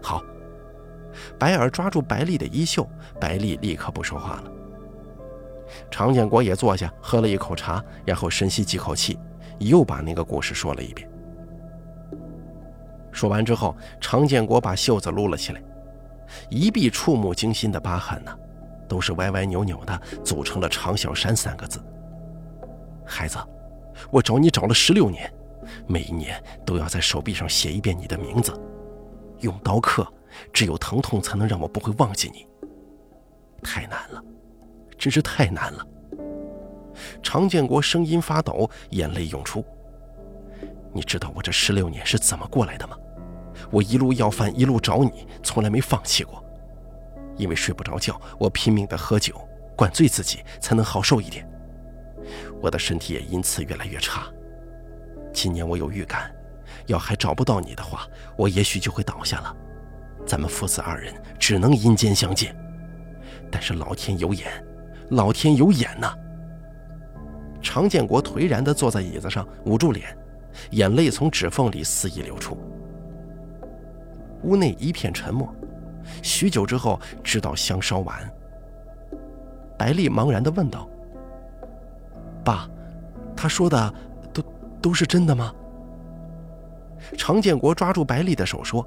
[0.05, 0.23] 好，
[1.39, 2.87] 白尔抓住白丽的衣袖，
[3.19, 4.53] 白丽立刻不说话了。
[5.91, 9.19] 常建国也坐下，喝了一口茶，然后深吸几口气，
[9.59, 11.11] 又把那个故事说了一遍。
[13.11, 15.63] 说完之后，常建国把袖子撸了起来，
[16.51, 18.39] 一臂触目惊心的疤痕呢，
[18.87, 21.83] 都是歪歪扭扭的，组成了“常小山”三个字。
[23.07, 23.39] 孩子，
[24.11, 25.33] 我找你找了十六年，
[25.87, 28.53] 每一年都要在手臂上写一遍你的名字，
[29.45, 30.07] 用刀刻，
[30.53, 32.47] 只有疼痛才能让我不会忘记你。
[33.63, 34.23] 太难了。
[34.97, 35.87] 真是太难了。
[37.23, 39.65] 常建国声音发抖，眼泪涌出。
[40.93, 42.97] 你知道我这十六年是怎么过来的吗？
[43.71, 46.43] 我一路要饭，一路找你，从来没放弃过。
[47.37, 49.35] 因为睡不着觉，我拼命的喝酒，
[49.77, 51.47] 灌醉自己，才能好受一点。
[52.63, 54.33] 我的身体也因此越来越差。
[55.33, 56.33] 今年我有预感，
[56.87, 59.57] 要还找不到你的话，我也许就会倒下了。
[60.27, 62.57] 咱们父子二人只能阴间相见。
[63.51, 64.51] 但是老天有眼。
[65.11, 66.15] 老天有眼呐！
[67.61, 70.17] 常建国颓然地坐在椅子上，捂住脸，
[70.71, 72.57] 眼泪从指缝里肆意流出。
[74.45, 75.55] 屋内一片沉默，
[76.23, 78.19] 许久之后，直到香烧完，
[79.79, 80.89] 白丽茫然地问道
[82.43, 82.67] ：“爸，
[83.37, 83.95] 他说的
[84.33, 84.43] 都
[84.81, 85.53] 都是真的吗？”
[87.17, 88.87] 常建国抓住白丽的手说：“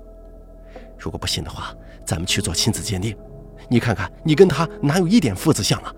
[0.97, 1.73] 如果不信的话，
[2.05, 3.15] 咱们去做亲子鉴定，
[3.69, 5.93] 你看看，你跟他哪有一点父子相啊？”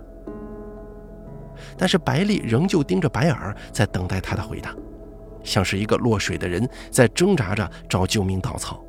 [1.78, 4.76] 但是白丽仍旧盯着白耳，在等待他的回答，
[5.44, 8.84] 像是一个落水的人在挣扎着找救命稻草。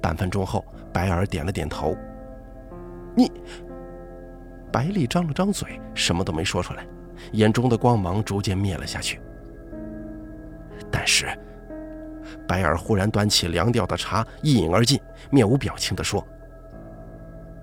[0.00, 1.94] 半分钟后，白耳点了点头。
[3.14, 3.30] 你，
[4.72, 6.86] 白丽张了张嘴，什么都没说出来，
[7.32, 9.20] 眼中的光芒逐渐灭了下去。
[10.90, 11.26] 但是，
[12.46, 16.24] 白尔忽然端起凉掉的茶，一饮而尽，面无表情地说：“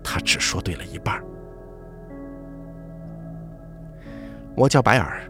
[0.04, 1.22] 他只说对了一半。”
[4.56, 5.22] 我叫白尔，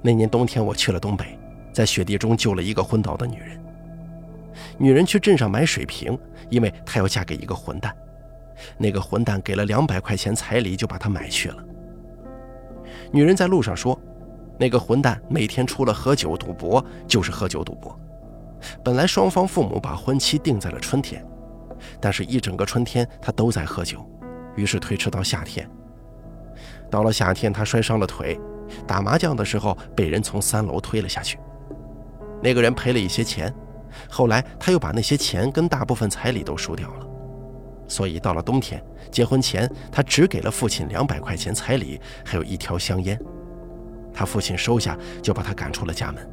[0.00, 1.38] 那年冬天我去了东北，
[1.72, 3.60] 在雪地中救了一个昏倒的女人。
[4.78, 6.18] 女人去镇上买水瓶，
[6.48, 7.94] 因为她要嫁给一个混蛋。
[8.78, 11.56] 那个混蛋给了两百块钱彩礼，就把她买去了。
[13.10, 13.98] 女人在路上说，
[14.58, 17.98] 那个混蛋每天除了喝酒赌博，就是喝酒赌博。
[18.84, 21.24] 本来双方父母把婚期定在了春天，
[22.00, 24.04] 但是一整个春天他都在喝酒，
[24.56, 25.68] 于是推迟到夏天。
[26.90, 28.38] 到了夏天，他摔伤了腿。
[28.86, 31.38] 打麻将的时候被人从三楼推了下去，
[32.42, 33.52] 那个人赔了一些钱，
[34.08, 37.06] 后来他又把那些钱跟大部分彩礼都输掉了，
[37.86, 43.20] 所以到了冬天结婚前，他只给了父亲两百块钱彩礼，还有一条香烟，
[44.14, 46.26] 他父亲收下就把他赶出了家门，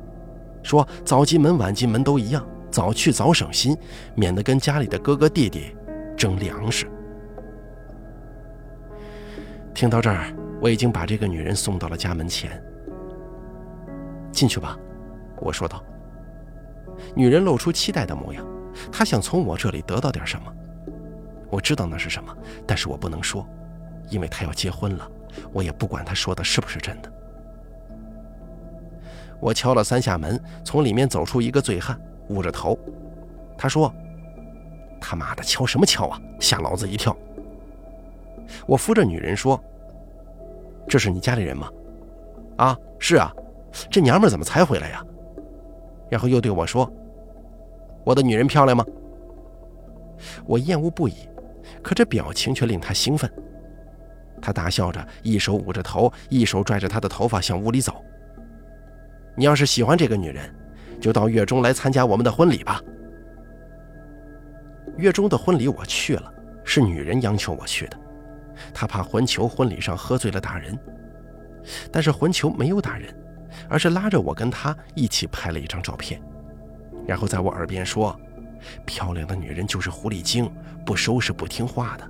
[0.70, 3.76] 说早进门晚进门都一样，早去早省心，
[4.14, 5.76] 免得跟家里的哥哥弟弟
[6.16, 6.86] 争粮食。
[9.74, 10.32] 听到这儿。
[10.62, 12.62] 我已经把这个女人送到了家门前。
[14.30, 14.78] 进去吧，
[15.38, 15.82] 我说道。
[17.16, 18.46] 女人露出期待的模样，
[18.92, 20.54] 她想从我这里得到点什么。
[21.50, 22.36] 我知道那是什么，
[22.68, 23.48] 但是我不能说，
[24.10, 25.10] 因为她要结婚了。
[25.54, 27.10] 我也不管她说的是不是真的。
[29.40, 32.78] 我敲了三下门，从里面走出一个醉汉，捂着头。
[33.58, 33.94] 他说
[35.00, 36.22] ：“他妈的，敲什么敲啊？
[36.40, 37.16] 吓老子一跳！”
[38.66, 39.62] 我扶着女人说。
[40.88, 41.70] 这是你家里人吗？
[42.58, 43.32] 啊，是啊，
[43.92, 45.06] 这娘们怎么才回来呀？
[46.10, 46.92] 然后又对我说
[48.04, 48.84] ：“我的女人漂亮吗？”
[50.48, 51.30] 我厌恶不已，
[51.84, 53.32] 可这表情却令他兴奋。
[54.42, 58.04] 他大笑着，一手捂着头，一手拽着她的头发向屋里走。
[59.40, 60.54] 你要是喜欢这个女人，
[61.00, 62.82] 就到月中来参加我们的婚礼吧。
[64.98, 66.30] 月中的婚礼我去了，
[66.66, 67.98] 是女人央求我去的。
[68.74, 70.78] 她怕魂球婚礼上喝醉了打人，
[71.90, 73.16] 但是魂球没有打人，
[73.70, 76.22] 而是拉着我跟她一起拍了一张照片，
[77.08, 78.14] 然后在我耳边说
[78.86, 80.52] ：“漂亮的女人就是狐狸精，
[80.86, 82.06] 不收拾不听话的。”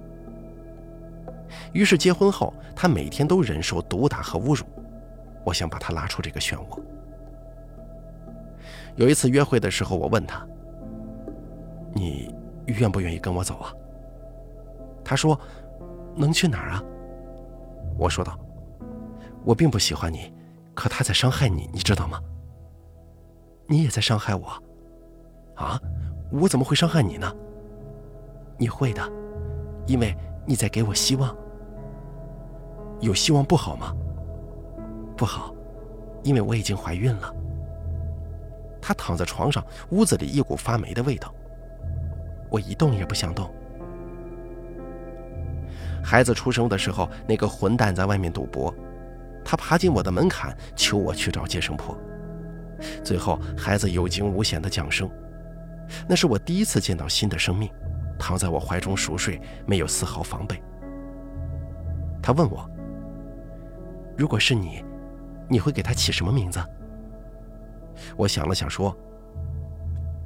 [1.74, 4.66] 于是结婚后，她每天都忍受毒打和侮辱。
[5.46, 6.82] 我想把她拉出这个漩涡。
[8.96, 10.46] 有一次约会的时候，我问他
[11.94, 12.34] ：“你
[12.66, 13.74] 愿不愿意跟我走啊？”
[15.06, 15.40] 他说。
[16.16, 16.84] 能去哪儿啊？
[17.98, 18.38] 我说道
[19.46, 20.34] ：“我并不喜欢你，
[20.74, 22.20] 可他在伤害你，你知道吗？
[23.68, 24.48] 你也在伤害我。
[25.56, 25.80] 啊？
[26.30, 27.34] 我怎么会伤害你呢？
[28.58, 29.02] 你会的，
[29.86, 30.14] 因为
[30.46, 31.34] 你在给我希望。
[33.00, 33.96] 有希望不好吗？
[35.16, 35.56] 不好，
[36.24, 37.34] 因为我已经怀孕了。”
[38.82, 41.34] 他躺在床上，屋子里一股发霉的味道。
[42.50, 43.54] 我一动也不想动。
[46.04, 48.74] 孩子出生的时候，那个混蛋在外面赌博，
[49.44, 51.96] 他爬进我的门槛，求我去找接生婆。
[53.04, 55.10] 最后，孩子有惊无险的降生，
[56.08, 57.70] 那是我第一次见到新的生命，
[58.18, 60.62] 躺在我怀中熟睡，没有丝毫防备。
[62.24, 62.68] 他问我
[64.18, 64.84] ：“如果是你，
[65.50, 66.60] 你会给他起什么名字？”
[68.18, 68.96] 我想了想说：“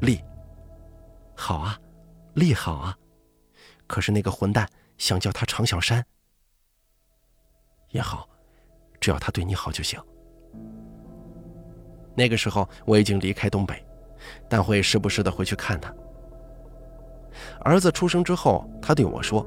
[0.02, 0.24] 丽。”
[1.36, 1.80] 好啊，
[2.36, 2.98] 丽好啊，
[3.88, 6.06] 可是那个混蛋想叫他常小山。
[7.90, 8.28] 也好，
[9.00, 10.00] 只要他对你好就行。
[12.16, 13.84] 那个时候我已经离开东北，
[14.48, 15.94] 但会时不时的回去看他。
[17.62, 19.46] 儿子出生之后，他对我说：“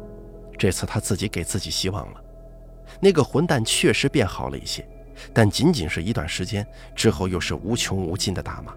[0.59, 2.25] 这次他自己给自己希望了。
[3.01, 4.89] 那个混蛋确实变好了一些，
[5.33, 8.73] 但仅仅是一段时间之后，又是无穷无尽的打骂。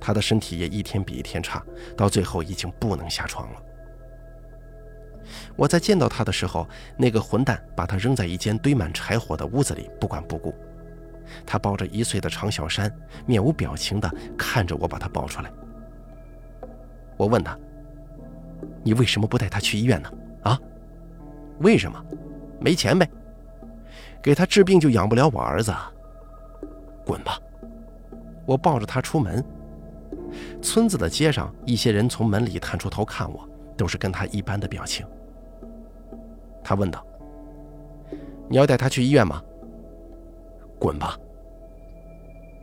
[0.00, 1.62] 他的身体也一天比一天差，
[1.96, 3.62] 到最后已经不能下床了。
[5.56, 10.54] 我在见到他的时候，那个混蛋把他扔在一间堆满柴火的屋子里，不管不顾。”
[11.46, 15.50] 他抱着一岁的常小山，面无表情地看着我把他抱出来。
[17.16, 17.58] 我问他
[18.84, 20.12] ：“你为什么不带他去医院呢？”
[20.44, 20.60] 啊？
[21.60, 22.04] 为什么？
[22.60, 23.08] 没钱呗。
[24.24, 25.70] 给他治病就养不了我儿子。
[27.04, 27.38] 滚吧！
[28.46, 29.44] 我抱着他出门。
[30.62, 35.06] 村子的街上，一些人从门里探出头看我，都是跟他一般的表情。
[36.62, 37.06] 他问道
[38.48, 39.42] ：“你要带他去医院吗？”
[40.80, 41.18] 滚吧！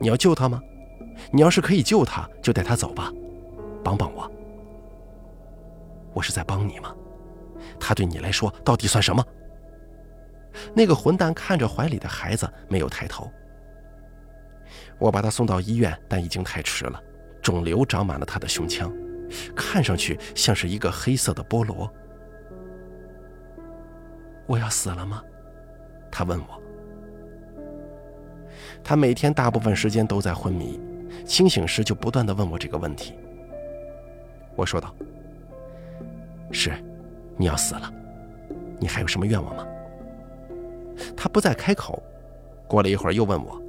[0.00, 0.60] 你要救他吗？
[1.30, 3.08] 你要是可以救他，就带他走吧，
[3.84, 4.28] 帮帮我。
[6.12, 6.92] 我是在帮你吗？
[7.78, 9.24] 他对你来说到底算什么？
[10.74, 13.30] 那个混蛋看着怀里的孩子，没有抬头。
[14.98, 17.02] 我把他送到医院，但已经太迟了，
[17.42, 18.92] 肿瘤长满了他的胸腔，
[19.56, 21.92] 看上去像是一个黑色的菠萝。
[24.46, 25.22] 我要死了吗？
[26.10, 26.62] 他问我。
[28.84, 30.80] 他每天大部分时间都在昏迷，
[31.24, 33.14] 清醒时就不断的问我这个问题。
[34.54, 34.94] 我说道
[36.52, 36.72] ：“是，
[37.36, 37.92] 你要死了，
[38.78, 39.66] 你还有什么愿望吗？”
[41.16, 42.02] 他不再开口，
[42.66, 43.62] 过了一会儿又问我：“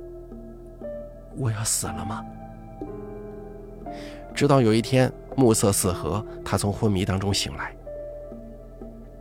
[1.38, 2.26] 我要死了吗？”
[4.34, 7.76] 直到有一天暮色四合，他从昏迷当中醒来。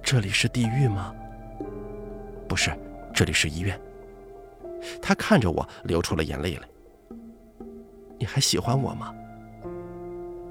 [0.03, 1.15] 这里是地狱吗？
[2.49, 2.73] 不是，
[3.15, 3.79] 这里是医院。
[5.01, 6.63] 他看着我，流出了眼泪来。
[8.19, 9.15] 你还喜欢我吗？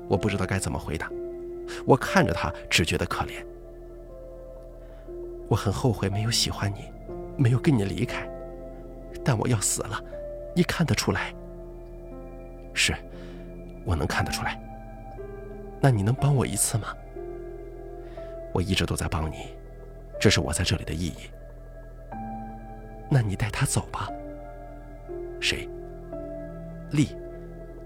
[0.08, 1.10] 我不知道该怎么回答。
[1.86, 3.46] 我看着他，只觉得可怜。
[5.48, 6.90] 我很后悔没有喜欢你，
[7.38, 8.28] 没有跟你离开。
[9.24, 10.02] 但我要死了，
[10.56, 11.34] 你看得出来。
[12.74, 12.94] 是，
[13.86, 14.60] 我能看得出来。
[15.80, 16.96] 那你能帮我一次吗？
[18.54, 19.56] 我一直都在帮你，
[20.20, 21.30] 这是我在这里的意义。
[23.10, 24.10] 那你带他走吧。
[25.40, 25.68] 谁？
[26.92, 27.16] 丽，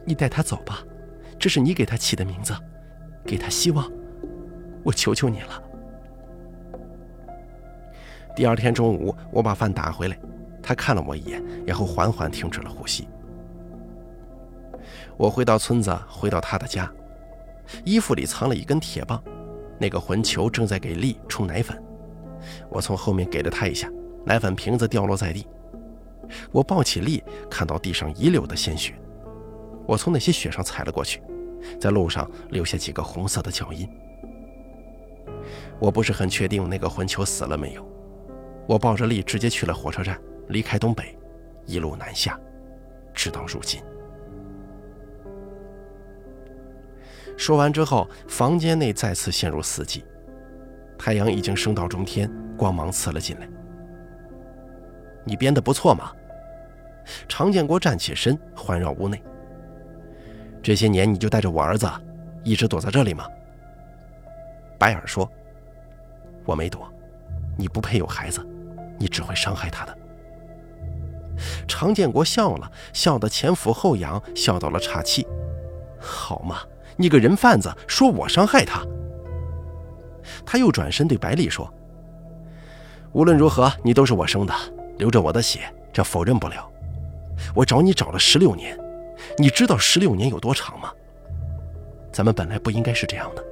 [0.03, 0.83] 你带他走吧，
[1.39, 2.53] 这是你给他起的名字，
[3.25, 3.91] 给他希望，
[4.83, 5.63] 我求求你了。
[8.35, 10.19] 第二天中午，我把饭打回来，
[10.61, 13.07] 他看了我一眼，然后缓缓停止了呼吸。
[15.15, 16.91] 我回到村子，回到他的家，
[17.85, 19.23] 衣服里藏了一根铁棒，
[19.79, 21.81] 那个混球正在给丽冲奶粉，
[22.69, 23.89] 我从后面给了他一下，
[24.25, 25.47] 奶粉瓶子掉落在地。
[26.51, 28.93] 我抱起丽，看到地上遗留的鲜血，
[29.87, 31.21] 我从那些血上踩了过去，
[31.79, 33.87] 在路上留下几个红色的脚印。
[35.79, 37.94] 我不是很确定那个混球死了没有。
[38.67, 41.17] 我抱着丽直接去了火车站，离开东北，
[41.65, 42.39] 一路南下，
[43.13, 43.81] 直到如今。
[47.37, 50.03] 说完之后，房间内再次陷入死寂，
[50.97, 53.47] 太阳已经升到中天，光芒刺了进来。
[55.23, 56.11] 你编的不错嘛。
[57.27, 59.21] 常建国站起身，环绕屋内。
[60.63, 61.87] 这些年你就带着我儿子，
[62.43, 63.27] 一直躲在这里吗？
[64.79, 65.29] 白尔说
[66.45, 66.91] ：“我没躲，
[67.57, 68.43] 你不配有孩子，
[68.97, 69.97] 你只会伤害他的。”
[71.67, 75.27] 常建国笑了笑，得前俯后仰，笑到了岔气。
[75.99, 76.61] 好嘛，
[76.95, 78.85] 你个人贩子，说我伤害他。
[80.45, 81.71] 他又转身对白丽说
[83.11, 84.53] ：“无论如何，你都是我生的。”
[84.97, 85.59] 流着我的血，
[85.91, 86.71] 这否认不了。
[87.53, 88.79] 我找你找了十六年，
[89.37, 90.89] 你知道十六年有多长吗？
[92.13, 93.43] 咱们本来不应该是这样的，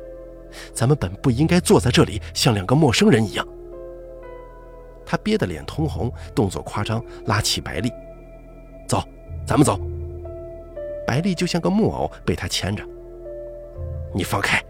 [0.73, 3.45] 咱们本不应该坐在这里像两个陌生人一样。
[5.05, 7.91] 他憋得脸通红，动作夸张，拉起白丽
[8.87, 9.03] ：“走，
[9.45, 9.79] 咱们走。”
[11.05, 12.83] 白丽就像个木偶被他牵着。
[14.13, 14.63] 你放开！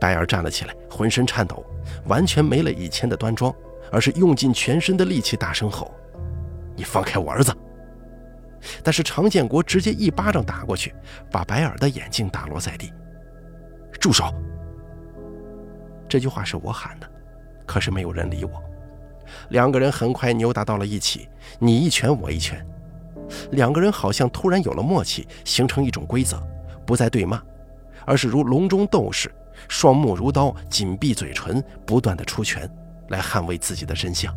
[0.00, 1.64] 白尔站了起来，浑身颤抖，
[2.06, 3.54] 完全没了以前的端庄，
[3.90, 5.92] 而是用尽全身的力气大声吼
[6.76, 7.52] ：“你放开我儿子！”
[8.82, 10.94] 但是常建国直接一巴掌打过去，
[11.30, 12.92] 把白尔的眼镜打落在地。
[14.00, 14.32] 住手！
[16.08, 17.10] 这句话是我喊的，
[17.66, 18.62] 可是没有人理我。
[19.50, 21.28] 两个人很快扭打到了一起，
[21.58, 22.64] 你一拳我一拳。
[23.52, 26.42] 两个人好像突然有了默契，形成一种规则，
[26.86, 27.42] 不再对骂，
[28.04, 29.34] 而是如笼中斗士，
[29.68, 32.68] 双目如刀，紧闭嘴唇，不断的出拳，
[33.08, 34.34] 来捍卫自己的真相。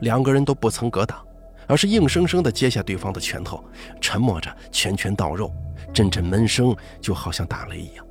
[0.00, 1.24] 两个人都不曾格挡。
[1.66, 3.62] 而是硬生生地接下对方的拳头，
[4.00, 5.54] 沉默着，拳拳到肉，
[5.94, 8.04] 阵阵闷声，就好像打雷一样。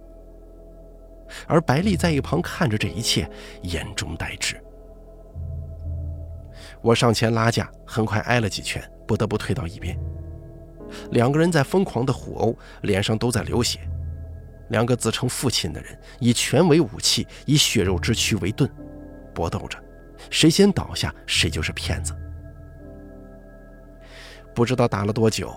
[1.46, 3.30] 而白丽在一旁看着这一切，
[3.64, 4.56] 眼中呆滞。
[6.82, 9.98] 我上前拉架，很快挨了几拳，不得不退到一边。
[11.12, 13.80] 两个人在疯狂的互殴，脸上都在流血。
[14.70, 18.70] 两个自称父亲的人，以拳为武器，以血肉之躯为盾，
[19.34, 19.78] 搏斗着，
[20.30, 22.16] 谁先倒下，谁就是骗子。
[24.54, 25.54] 不知道打了多久，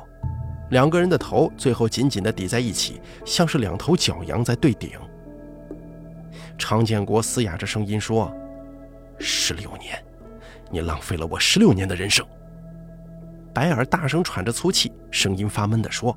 [0.70, 4.90] 两个人的头最后紧紧地抵在一起，像是两头角羊在对顶。
[6.58, 8.32] 常建国嘶哑着声音说
[9.18, 10.02] ：“十六年，
[10.72, 12.26] 你浪费了我十六年的人生。”
[13.54, 16.16] 白尔大声喘着粗气，声音发闷地说：“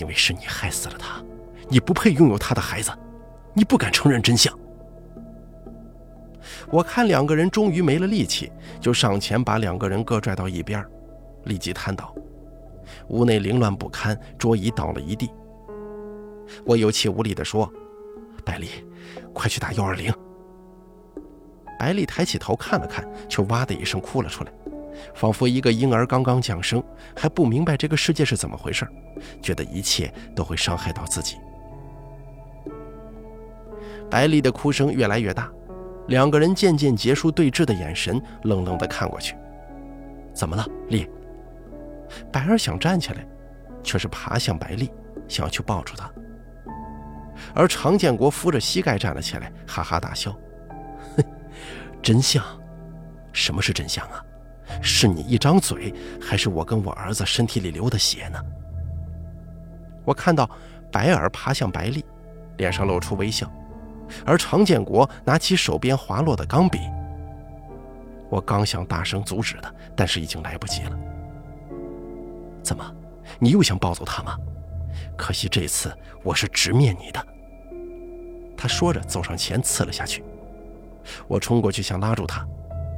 [0.00, 1.20] 因为是你害死了他，
[1.68, 2.92] 你不配拥有他的孩子，
[3.52, 4.56] 你不敢承认真相。”
[6.70, 10.84] 我看两个人终于没了力气，就上前把两个人各拽到一边。
[11.44, 12.14] 立即瘫倒，
[13.08, 15.30] 屋内凌乱不堪，桌椅倒了一地。
[16.64, 17.70] 我有气无力地说
[18.44, 18.68] ：“百丽，
[19.32, 20.12] 快去打幺二零。”
[21.78, 24.50] 白丽抬起头看了看，却哇的一声哭了出来，
[25.14, 26.82] 仿佛一个婴儿刚刚降生，
[27.16, 28.86] 还不明白这个世界是怎么回事，
[29.40, 31.36] 觉得一切都会伤害到自己。
[34.10, 35.50] 白丽的哭声越来越大，
[36.08, 39.36] 两个人渐渐结束对峙的眼神，冷冷地看过去。
[40.34, 41.08] 怎么了，丽？
[42.32, 43.26] 白儿想站起来，
[43.82, 44.90] 却是爬向白丽，
[45.28, 46.10] 想要去抱住她。
[47.54, 50.34] 而常建国扶着膝盖站了起来，哈哈大笑：“，
[52.02, 52.44] 真相？
[53.32, 54.22] 什么是真相啊？
[54.82, 58.38] 是你一张嘴，还是我跟我儿子身体里流的血呢？”
[60.04, 60.48] 我看到
[60.90, 62.04] 白尔爬向白丽，
[62.56, 63.50] 脸上露出微笑，
[64.24, 66.78] 而常建国拿起手边滑落的钢笔。
[68.30, 70.98] 我刚想大声阻止他，但是已经来不及了。
[72.62, 72.94] 怎么，
[73.38, 74.36] 你又想抱走他吗？
[75.16, 77.26] 可惜这次我是直面你的。
[78.56, 80.24] 他说着走上前刺了下去。
[81.26, 82.46] 我冲过去想拉住他，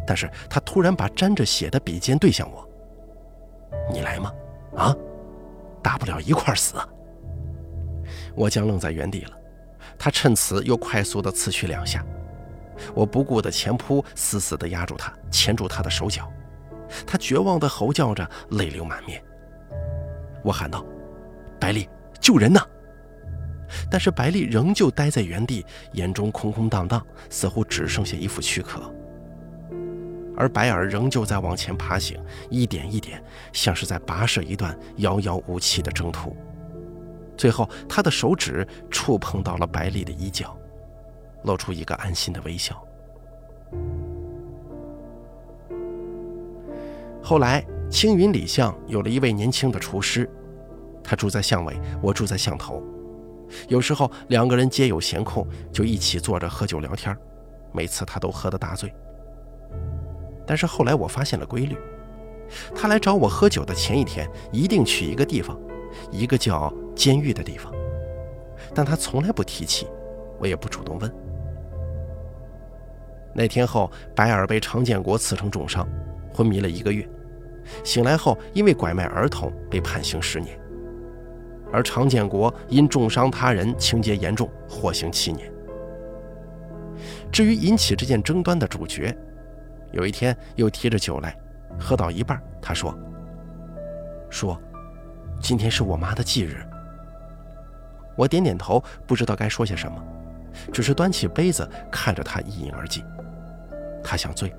[0.07, 2.69] 但是他突然把沾着血的笔尖对向我。
[3.93, 4.33] 你来吗？
[4.77, 4.95] 啊，
[5.83, 6.77] 大不了一块死。
[8.35, 9.37] 我僵愣在原地了。
[9.99, 12.05] 他趁此又快速的刺去两下。
[12.95, 16.31] 我不顾的前扑，死死的压住他，牵住他的手脚。
[17.07, 19.23] 他绝望的吼叫着，泪流满面。
[20.43, 20.85] 我喊道
[21.61, 21.89] ：“白丽，
[22.19, 22.67] 救人呐！”
[23.91, 28.81] 但是白丽仍旧待在原地，眼中空空荡荡，似乎只剩下一副躯壳。
[30.37, 32.18] 而白尔仍旧在往前爬行，
[32.49, 36.37] 一点一点，像是在跋涉一段遥遥无期的征途。
[37.37, 40.57] 最后，他的手指触碰到了白丽的衣角，
[41.45, 42.83] 露出一个安心的微笑。
[47.23, 47.64] 后来。
[47.91, 50.31] 青云里巷有了一位年轻的厨师，
[51.03, 52.81] 他住在巷尾，我住在巷头。
[53.68, 57.16] 有时候两个人皆有闲空，就一起坐着喝酒聊天。
[57.72, 58.92] 每次他都喝得大醉。
[60.46, 61.76] 但是后来我发现了规律：
[62.74, 65.59] 他来找我喝酒的前一天，一定去一个地方，
[66.11, 67.72] 一个叫监狱的地方。
[68.74, 69.86] 但他从来不提起，
[70.38, 71.12] 我也不主动问。
[73.32, 75.88] 那天后，白尔被常建国刺成重伤，
[76.34, 77.09] 昏迷了一个月。
[77.84, 80.60] 醒来后，因为拐卖儿童被判刑十年，
[81.73, 85.51] 而常建国因重伤他人，情节严重，获刑七年。
[87.33, 89.16] 至于引起这件争端的主角，
[89.93, 91.37] 有一天又提着酒来，
[91.79, 92.97] 喝到一半，他说
[94.29, 94.61] ：“说，
[95.41, 96.57] 今天是我妈的忌日。”
[98.16, 100.03] 我点点头，不知道该说些什么，
[100.73, 103.03] 只是端起杯子看着他一饮而尽。
[104.03, 104.53] 他想醉。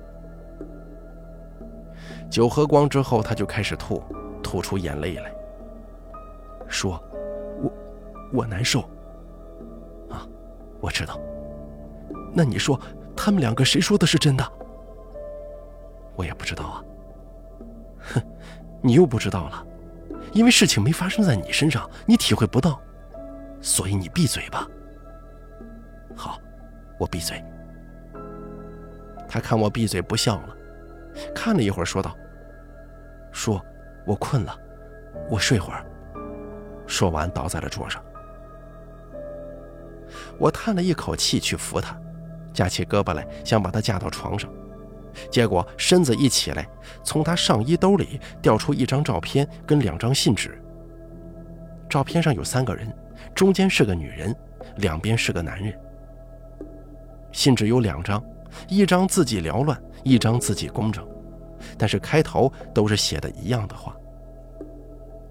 [2.28, 4.02] 酒喝光之后，他就开始吐，
[4.42, 5.32] 吐出眼泪来，
[6.72, 7.00] 说
[7.62, 7.72] ：“我，
[8.32, 8.80] 我难受。”
[10.10, 10.26] 啊，
[10.80, 11.20] 我知道。
[12.34, 12.80] 那你说，
[13.14, 14.52] 他们两个谁说的是真的？
[16.16, 16.84] 我也不知道啊。
[18.00, 18.22] 哼，
[18.80, 19.66] 你又不知道了，
[20.32, 22.80] 因为事情没发生在你身上，你体会不到。
[23.60, 24.66] 所以你闭嘴吧。
[26.16, 26.38] 好，
[26.98, 27.42] 我闭嘴。
[29.28, 30.56] 他看我闭嘴不笑了，
[31.34, 32.16] 看了一会儿，说道
[33.30, 33.64] ：“说，
[34.06, 34.58] 我困了，
[35.30, 35.84] 我睡会儿。”
[36.92, 38.02] 说完，倒在了桌上。
[40.38, 41.98] 我叹了一口气，去扶他，
[42.52, 44.50] 架起胳膊来，想把他架到床上，
[45.30, 46.68] 结果身子一起来，
[47.02, 50.60] 从他上衣兜里掉出一张照片跟两张信纸。
[51.88, 52.94] 照片上有三个人，
[53.34, 54.36] 中间是个女人，
[54.76, 55.74] 两边是个男人。
[57.32, 58.22] 信纸有两张，
[58.68, 61.06] 一张字迹缭乱，一张字迹工整，
[61.78, 63.96] 但是开头都是写的一样的话：“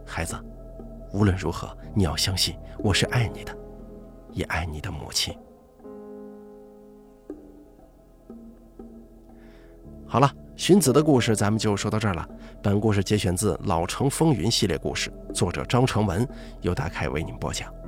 [0.03, 0.36] 孩子，
[1.14, 3.57] 无论如何，你要相信我是爱你的。”
[4.34, 5.38] 也爱你的母亲。
[10.07, 12.26] 好了，荀子的故事咱们就说到这儿了。
[12.64, 16.26] 本故事节选自《老城风云》系列故事，作者张成文，
[16.62, 17.81] 由大凯为您播讲。